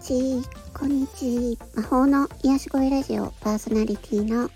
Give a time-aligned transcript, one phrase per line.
[0.00, 4.48] ちこんにち魔法の癒し声ラジオパーソナリティの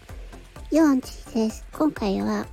[0.70, 1.66] ヨアンチです。
[1.72, 2.46] 今回は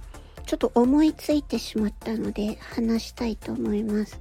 [0.47, 4.19] ちょっと思いついてしまったので話したいと思います。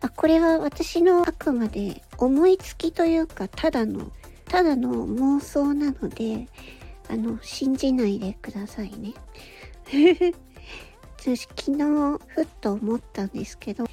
[0.00, 4.10] あこれは私のあくまで思いつきというかただの
[4.46, 6.48] ただの妄想なので
[7.10, 9.12] あの信じないでくださいね。
[11.20, 13.84] 私昨日ふっと思ったんですけど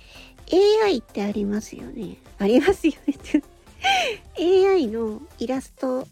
[0.86, 2.18] AI ってありますよね。
[2.40, 3.44] ありますよね。
[4.88, 6.08] のイラスト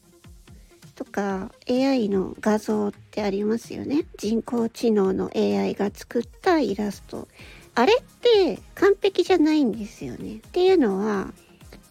[0.95, 4.05] とか AI の画像ってありますよね。
[4.17, 7.27] 人工知能の AI が作ったイラスト。
[7.75, 10.35] あれって完璧じゃないんですよね。
[10.35, 11.33] っていうのは、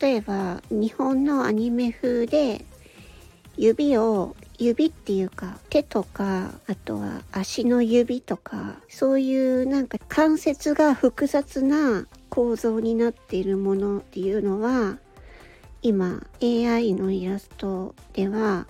[0.01, 2.65] 例えば日本のアニメ風で
[3.57, 14.99] 指を指っていうか手とかあとは足の指とかそういうなんか関節が複雑な構造になっているものっていうのは
[15.83, 18.67] 今 AI のイラストでは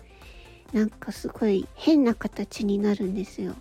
[0.73, 3.55] なんかすごい変な形になるんですよ。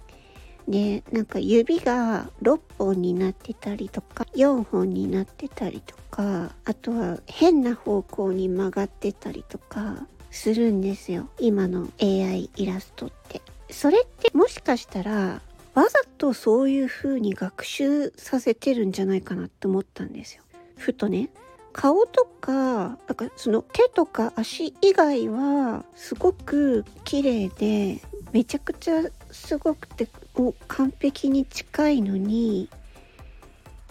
[0.68, 11.30] でなんか指が6本になってたりとか4本になってたりとかあとは変な方向に曲がってたりとかするんですよ。
[11.40, 13.42] 今の AI イラストって。
[13.70, 15.42] それってもしかしたら
[15.74, 20.44] わざとそういう風に学習させてるんじゃないかなって思ったんですよ。
[20.78, 21.30] ふとね。
[21.74, 32.70] 顔とかなんかその手とか足以外はすごく綺麗でめちゃくちゃすごくてもう完璧に近いのに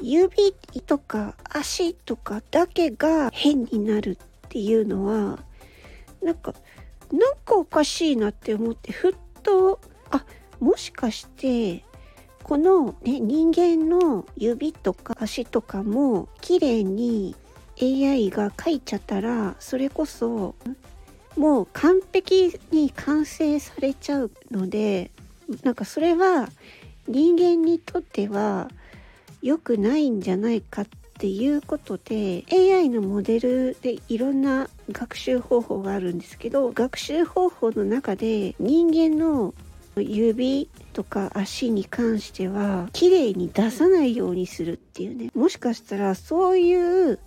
[0.00, 0.52] 指
[0.86, 5.38] とか足とかだけが変になるっていうのは
[6.22, 6.54] なんか
[7.12, 10.24] なんかおかしいなって思ってふっとあ
[10.58, 11.84] もしかして
[12.42, 17.34] この、ね、人間の指とか足とかも綺麗に
[17.80, 20.54] AI が描いちゃったらそれこそ
[21.36, 25.10] もう完璧に完成されちゃうので
[25.62, 26.48] なんかそれは
[27.08, 28.70] 人間にとっては
[29.42, 30.86] 良くないんじゃないかっ
[31.18, 39.54] ていうことで AI のモデルでいろんな学習方法があるんですけど学習方法の中で人間の
[39.96, 45.30] 指とか足に関しては綺麗に出さないようにするっていうね。
[45.34, 47.18] もしかしたらそういう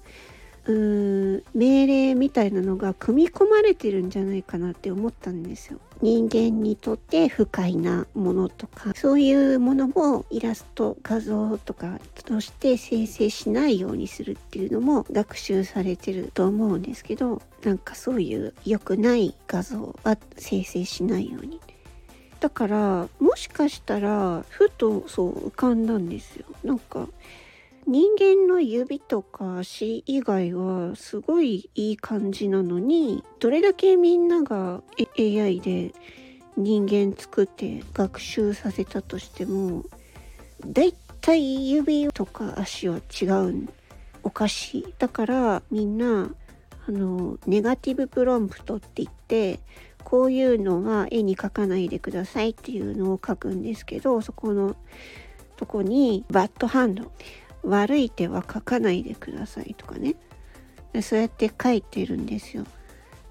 [0.66, 5.80] うーん命令みたいなのが組み込まれてるんじゃないかなって思ったんですよ。
[6.02, 21.62] 人間にとって不快なものとかそういうものもイラスト画像とかとして生成しないようにするっていうのも学習されてると思うんですけどなんかそういう良くない画像は生成しないように。
[22.42, 26.46] だからもしかしたらふとそう浮かんだんですよ。
[26.66, 27.08] なんか
[27.86, 34.82] 人間の指とか足以外はすごいいい感じなのにどれだけみんなが
[35.20, 35.94] AI で
[36.56, 39.84] 人間作って学習させたとしても
[40.66, 43.68] だいたい指とか足は違う
[44.24, 44.94] おかしい。
[44.98, 46.34] だからみんな
[46.88, 49.60] あのネガティブプロンプトって言って
[50.06, 54.78] こういうのは絵に描かないでくださいっていうのを書くんですけどそこの
[55.58, 57.12] とこにバッドハンド。
[57.64, 60.16] 悪い手は書かないでくださいとかね。
[61.02, 62.66] そうやって書いてるんですよ。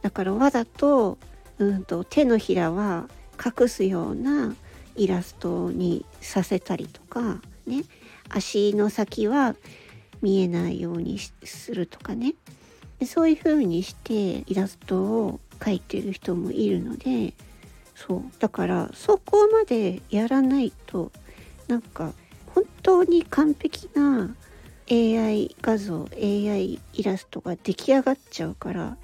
[0.00, 1.18] だからわざと,、
[1.58, 3.08] うんと手のひらは
[3.44, 4.54] 隠すような
[4.96, 7.84] イラストにさせたりとかね。
[8.28, 9.54] 足の先は
[10.22, 12.34] 見えないようにするとかね。
[13.06, 17.34] そういう風にしてイラストを描いてる人もいるので
[17.94, 18.22] そう。
[18.38, 21.12] だからそこまでやらないと
[21.68, 22.12] なんか
[22.54, 24.34] 本当に完璧な
[24.90, 28.96] AI 画像 AI イラストが出来上がっちゃうから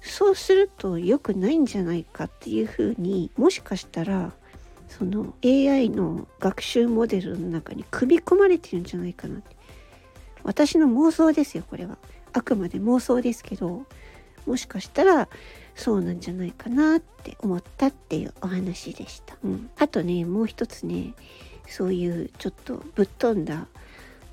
[0.00, 4.32] そうすると良くないんじゃないかっていうふうにもしかしたら
[4.88, 9.56] その AI の学習モデルの中に組み込まれてるんじゃないかなって。
[10.44, 11.96] 私の妄想ですよこれは。
[12.32, 13.84] あくまで妄想ですけど
[14.46, 15.28] もしかしたら
[15.74, 21.14] そうなんじゃないかなって思ったっていうお話でした、うん、あとねもう一つね
[21.66, 23.66] そういうちょっとぶっ飛んだ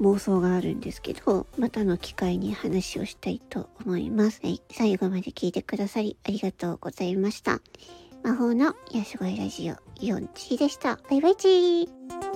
[0.01, 4.39] 妄想があるんですけど、またの機会に話をしたいと思います。
[4.43, 7.59] はい、最後まで聞いてくださりありがとうございました。
[8.23, 10.99] 魔法の癒し声ラジオ4チでした。
[11.09, 12.28] バイバイチー